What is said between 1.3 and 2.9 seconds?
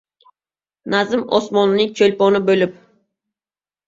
osmonining Cho‘lponi bo‘lib